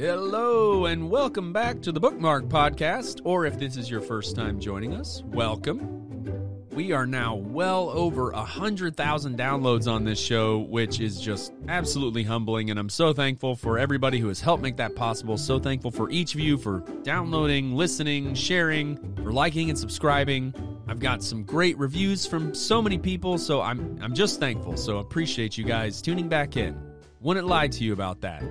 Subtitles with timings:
[0.00, 4.58] Hello, and welcome back to the Bookmarked Podcast, or if this is your first time
[4.58, 6.64] joining us, welcome.
[6.70, 11.52] We are now well over a hundred thousand downloads on this show, which is just
[11.68, 15.36] absolutely humbling, and I'm so thankful for everybody who has helped make that possible.
[15.36, 20.54] So thankful for each of you for downloading, listening, sharing, for liking and subscribing.
[20.88, 24.78] I've got some great reviews from so many people, so I'm I'm just thankful.
[24.78, 26.74] So appreciate you guys tuning back in.
[27.20, 28.42] Wouldn't lie to you about that.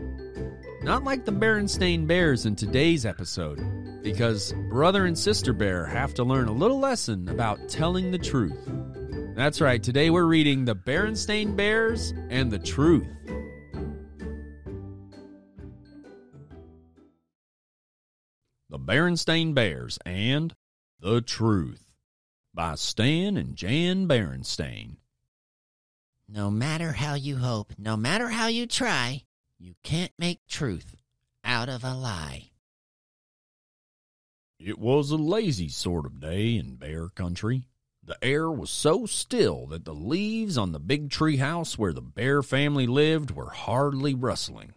[0.82, 3.60] Not like the Berenstain Bears in today's episode,
[4.02, 8.58] because brother and sister bear have to learn a little lesson about telling the truth.
[9.36, 13.08] That's right, today we're reading The Berenstain Bears and the Truth.
[18.70, 20.56] The Berenstain Bears and
[21.02, 21.92] the Truth
[22.54, 24.96] by Stan and Jan Berenstain.
[26.28, 29.24] No matter how you hope, no matter how you try,
[29.60, 30.96] you can't make truth
[31.44, 32.50] out of a lie.
[34.60, 37.64] It was a lazy sort of day in Bear Country.
[38.04, 42.02] The air was so still that the leaves on the big tree house where the
[42.02, 44.74] Bear family lived were hardly rustling.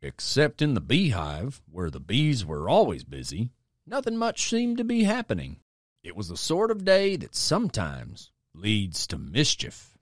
[0.00, 3.50] Except in the beehive, where the bees were always busy,
[3.86, 5.58] nothing much seemed to be happening.
[6.02, 9.93] It was the sort of day that sometimes leads to mischief.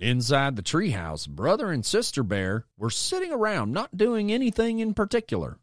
[0.00, 5.58] Inside the treehouse, brother and sister bear were sitting around not doing anything in particular.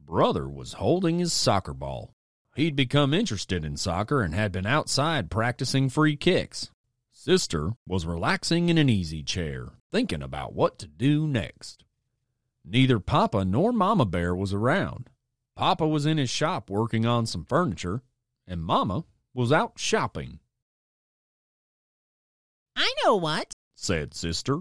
[0.00, 2.14] Brother was holding his soccer ball.
[2.56, 6.70] He'd become interested in soccer and had been outside practicing free kicks.
[7.12, 11.84] Sister was relaxing in an easy chair, thinking about what to do next.
[12.64, 15.10] Neither Papa nor Mama Bear was around.
[15.56, 18.02] Papa was in his shop working on some furniture,
[18.46, 20.40] and Mama was out shopping,
[22.76, 23.52] I know what.
[23.74, 24.60] said Sister.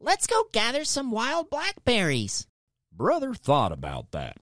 [0.00, 2.46] Let's go gather some wild blackberries.
[2.92, 4.36] Brother thought about that.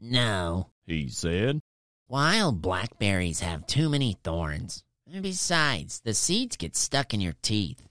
[0.00, 1.60] No, He said,
[2.08, 4.82] wild blackberries have too many thorns.
[5.10, 7.86] And besides, the seeds get stuck in your teeth.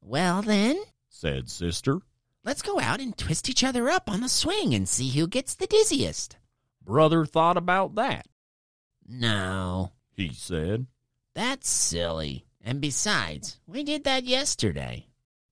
[0.00, 1.98] Well, then, said Sister.
[2.44, 5.54] let's go out and twist each other up on the swing and see who gets
[5.54, 6.36] the dizziest.
[6.88, 8.26] Brother thought about that,
[9.06, 10.86] No, he said.
[11.34, 12.46] that's silly.
[12.62, 15.06] And besides, we did that yesterday.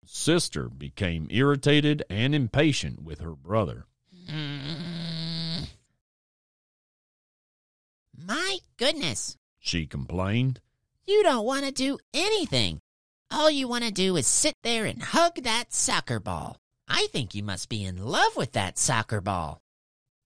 [0.04, 3.86] Sister became irritated and impatient with her brother.
[4.28, 5.68] Mm.
[8.16, 10.60] My goodness, She complained.
[11.06, 12.78] you don't want to do anything.
[13.30, 16.58] All you want to do is sit there and hug that soccer ball.
[16.86, 19.62] I think you must be in love with that soccer ball.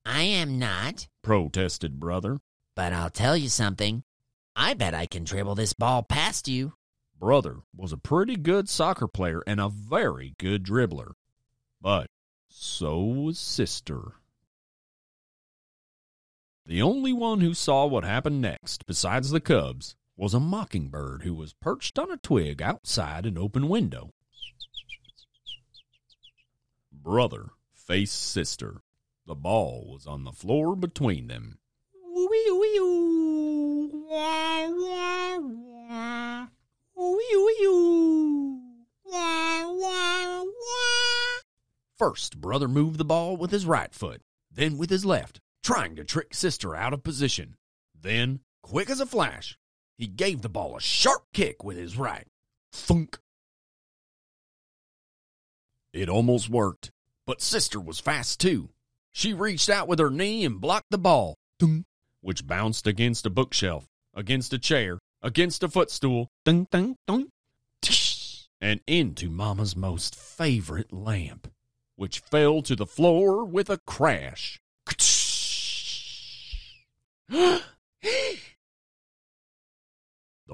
[0.09, 2.39] I am not, protested brother.
[2.77, 4.05] but I'll tell you something.
[4.55, 6.75] I bet I can dribble this ball past you.
[7.19, 11.13] Brother was a pretty good soccer player and a very good dribbler.
[11.81, 12.07] But
[12.49, 14.13] so was sister.
[16.65, 21.35] The only one who saw what happened next, besides the cubs, was a mockingbird who
[21.35, 24.11] was perched on a twig outside an open window.
[26.93, 28.83] Brother faced sister.
[29.27, 31.59] The ball was on the floor between them.
[41.99, 46.05] First, brother moved the ball with his right foot, then with his left, trying to
[46.05, 47.57] trick sister out of position.
[48.01, 49.59] Then, quick as a flash,
[49.99, 52.29] he gave the ball a sharp kick with his right.
[52.71, 53.19] Thunk.
[55.93, 56.93] It almost worked,
[57.27, 58.71] but sister was fast too.
[59.17, 61.39] She reached out with her knee and blocked the ball,
[62.21, 66.29] which bounced against a bookshelf, against a chair, against a footstool,
[68.61, 71.51] and into Mama's most favorite lamp,
[71.95, 74.61] which fell to the floor with a crash.
[77.31, 77.63] the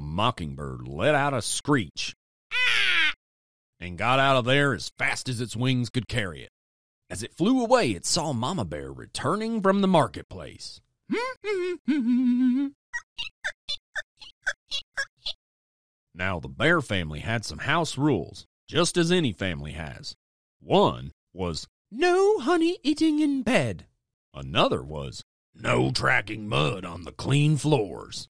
[0.01, 2.15] mockingbird let out a screech
[3.81, 6.53] and got out of there as fast as its wings could carry it.
[7.13, 10.81] As it flew away, it saw Mama Bear returning from the marketplace.
[16.15, 20.15] Now, the Bear family had some house rules, just as any family has.
[20.61, 23.87] One was no honey eating in bed.
[24.33, 25.23] Another was
[25.55, 28.29] no tracking mud on the clean floors.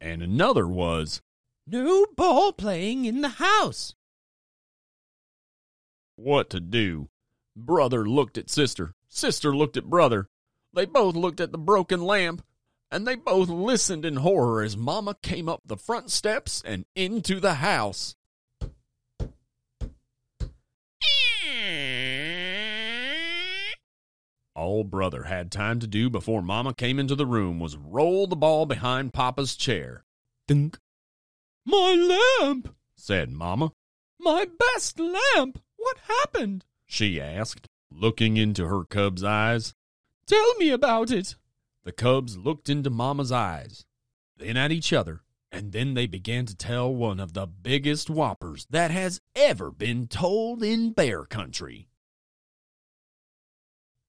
[0.00, 1.20] And another was
[1.66, 3.94] no ball playing in the house.
[6.16, 7.08] What to do?
[7.56, 8.94] Brother looked at sister.
[9.08, 10.28] Sister looked at brother.
[10.72, 12.44] They both looked at the broken lamp,
[12.90, 17.38] and they both listened in horror as Mama came up the front steps and into
[17.38, 18.16] the house.
[24.56, 28.36] All Brother had time to do before Mama came into the room was roll the
[28.36, 30.04] ball behind Papa's chair.
[30.46, 30.78] Dunk.
[31.64, 33.72] My lamp, said Mama.
[34.20, 35.60] My best lamp.
[35.76, 36.64] What happened?
[36.86, 39.74] She asked, looking into her cub's eyes.
[40.26, 41.36] Tell me about it.
[41.84, 43.84] The cubs looked into Mama's eyes,
[44.36, 45.20] then at each other,
[45.52, 50.06] and then they began to tell one of the biggest whoppers that has ever been
[50.06, 51.88] told in bear country.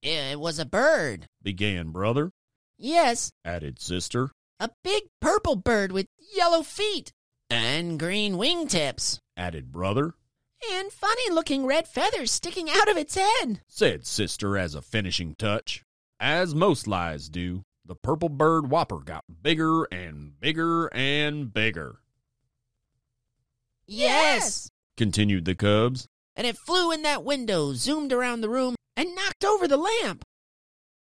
[0.01, 1.27] It was a bird.
[1.42, 2.31] Began brother,
[2.77, 7.12] Yes, added sister, a big purple bird with yellow feet
[7.50, 10.13] and green wingtips added brother,
[10.73, 13.62] and funny looking red feathers sticking out of its head.
[13.67, 15.83] said sister as a finishing touch.
[16.19, 22.00] As most lies do, the purple bird whopper got bigger and bigger and bigger,
[23.88, 24.69] Yes.
[24.97, 26.07] continued the cubs.
[26.35, 30.23] And it flew in that window, zoomed around the room, and knocked over the lamp.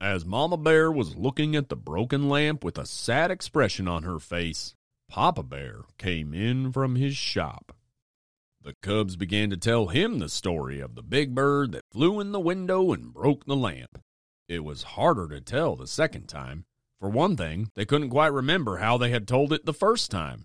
[0.01, 4.19] As Mama Bear was looking at the broken lamp with a sad expression on her
[4.21, 4.75] face,
[5.09, 7.73] Papa Bear came in from his shop.
[8.69, 12.33] The cubs began to tell him the story of the big bird that flew in
[12.33, 14.03] the window and broke the lamp.
[14.47, 16.67] It was harder to tell the second time.
[17.01, 20.45] For one thing, they couldn't quite remember how they had told it the first time.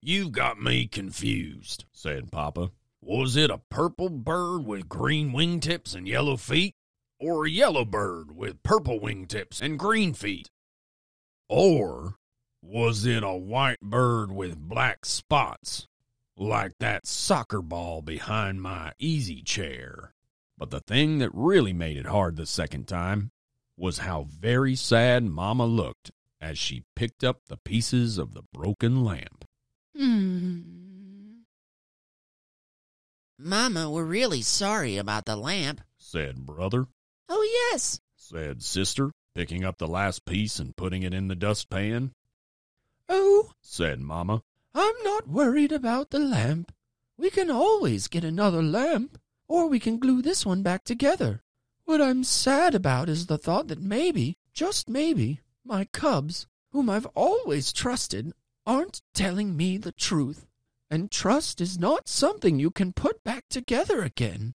[0.00, 2.70] You've got me confused, said Papa.
[3.02, 6.74] Was it a purple bird with green wingtips and yellow feet?
[7.20, 10.48] Or a yellow bird with purple wingtips and green feet?
[11.50, 12.14] Or
[12.62, 15.87] was it a white bird with black spots,
[16.38, 20.14] like that soccer ball behind my easy chair?
[20.56, 23.30] But the thing that really made it hard the second time
[23.76, 29.04] was how very sad Mama looked as she picked up the pieces of the broken
[29.04, 29.44] lamp.
[29.96, 30.60] Hmm.
[33.38, 35.80] Mama, we're really sorry about the lamp.
[35.96, 36.86] Said brother,
[37.28, 38.00] Oh, yes.
[38.16, 42.12] said sister, picking up the last piece and putting it in the dustpan.
[43.08, 44.42] Oh, Said Mama,
[44.80, 46.72] I'm not worried about the lamp.
[47.16, 51.42] We can always get another lamp, or we can glue this one back together.
[51.84, 57.06] What I'm sad about is the thought that maybe, just maybe, my cubs, whom I've
[57.16, 58.32] always trusted,
[58.64, 60.46] aren't telling me the truth.
[60.88, 64.54] And trust is not something you can put back together again.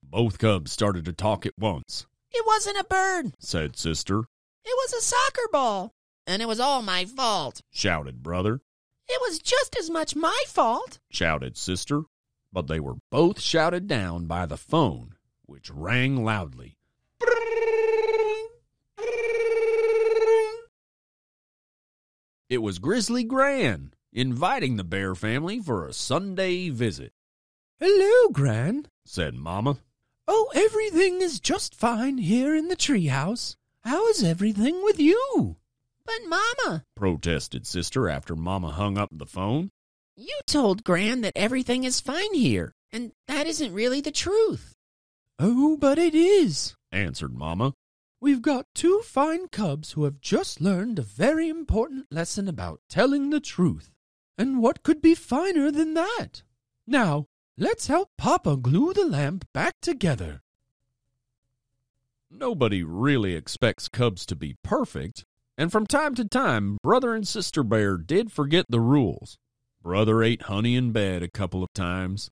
[0.00, 2.06] both cubs started to talk at once.
[2.30, 3.34] It wasn't a bird.
[3.40, 4.20] Said sister,
[4.64, 5.92] It was a soccer ball.
[6.24, 7.62] And it was all my fault.
[7.72, 8.60] shouted brother,
[9.08, 10.98] It was just as much my fault.
[11.10, 12.02] shouted sister,
[12.52, 15.14] but they were both shouted down by the phone,
[15.44, 16.76] which rang loudly.
[22.48, 27.12] It was Grizzly Gran inviting the bear family for a Sunday visit,
[27.78, 28.86] Hello, Gran.
[29.04, 29.78] said Mama.
[30.28, 33.56] Oh, everything is just fine here in the treehouse.
[33.82, 35.56] How is everything with you?
[36.06, 39.70] But, Mama, Protested sister after Mama hung up the phone.
[40.16, 42.72] you told Gran that everything is fine here.
[42.92, 44.74] And that isn't really the truth.
[45.38, 46.74] Oh, but it is.
[46.92, 47.74] Answered Mama.
[48.20, 53.28] We've got two fine cubs who have just learned a very important lesson about telling
[53.28, 53.90] the truth.
[54.38, 56.42] And what could be finer than that?
[56.86, 57.26] Now,
[57.58, 60.40] let's help Papa glue the lamp back together.
[62.30, 65.25] Nobody really expects cubs to be perfect,
[65.56, 69.38] and from time to time, Brother and Sister Bear did forget the rules.
[69.82, 72.30] Brother ate honey in bed a couple of times.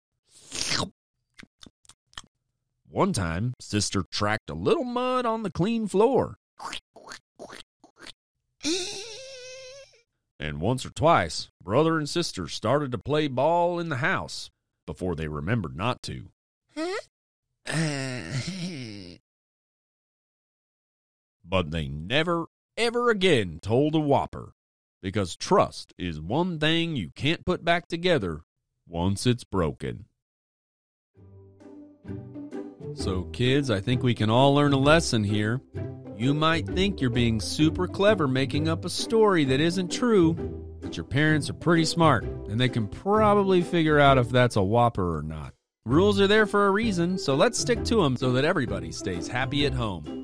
[2.88, 6.38] One time, Sister tracked a little mud on the clean floor,
[10.38, 14.50] and once or twice, Brother and Sister started to play ball in the house
[14.86, 16.28] before they remembered not to.
[21.44, 24.54] But they never, ever again told a whopper
[25.02, 28.40] because trust is one thing you can't put back together
[28.88, 30.06] once it's broken.
[32.94, 35.60] So, kids, I think we can all learn a lesson here.
[36.16, 40.34] You might think you're being super clever making up a story that isn't true,
[40.80, 44.62] but your parents are pretty smart and they can probably figure out if that's a
[44.62, 45.54] whopper or not.
[45.84, 49.28] Rules are there for a reason, so let's stick to them so that everybody stays
[49.28, 50.23] happy at home.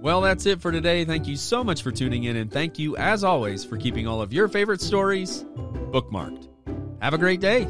[0.00, 1.04] Well, that's it for today.
[1.04, 4.22] Thank you so much for tuning in, and thank you, as always, for keeping all
[4.22, 5.44] of your favorite stories
[5.92, 6.48] bookmarked.
[7.02, 7.68] Have a great day.